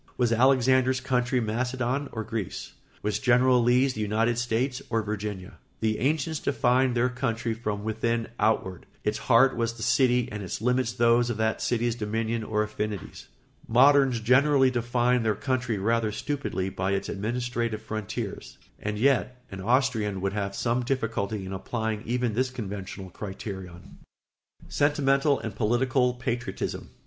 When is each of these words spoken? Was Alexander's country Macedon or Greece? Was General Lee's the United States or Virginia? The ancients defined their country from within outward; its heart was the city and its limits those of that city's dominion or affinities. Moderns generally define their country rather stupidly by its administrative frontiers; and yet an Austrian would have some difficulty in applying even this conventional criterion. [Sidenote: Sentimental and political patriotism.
Was 0.17 0.33
Alexander's 0.33 0.99
country 0.99 1.39
Macedon 1.39 2.09
or 2.11 2.23
Greece? 2.23 2.73
Was 3.03 3.19
General 3.19 3.61
Lee's 3.61 3.93
the 3.93 4.01
United 4.01 4.39
States 4.39 4.81
or 4.89 5.03
Virginia? 5.03 5.59
The 5.79 5.99
ancients 5.99 6.39
defined 6.39 6.95
their 6.97 7.07
country 7.07 7.53
from 7.53 7.83
within 7.83 8.27
outward; 8.39 8.87
its 9.03 9.19
heart 9.19 9.55
was 9.55 9.73
the 9.73 9.83
city 9.83 10.27
and 10.31 10.41
its 10.41 10.59
limits 10.59 10.91
those 10.91 11.29
of 11.29 11.37
that 11.37 11.61
city's 11.61 11.93
dominion 11.93 12.43
or 12.43 12.63
affinities. 12.63 13.27
Moderns 13.67 14.19
generally 14.21 14.71
define 14.71 15.21
their 15.21 15.35
country 15.35 15.77
rather 15.77 16.11
stupidly 16.11 16.69
by 16.69 16.93
its 16.93 17.07
administrative 17.07 17.83
frontiers; 17.83 18.57
and 18.79 18.97
yet 18.97 19.39
an 19.51 19.61
Austrian 19.61 20.19
would 20.19 20.33
have 20.33 20.55
some 20.55 20.81
difficulty 20.81 21.45
in 21.45 21.53
applying 21.53 22.01
even 22.07 22.33
this 22.33 22.49
conventional 22.49 23.11
criterion. 23.11 23.99
[Sidenote: 24.67 24.73
Sentimental 24.73 25.39
and 25.41 25.55
political 25.55 26.15
patriotism. 26.15 26.89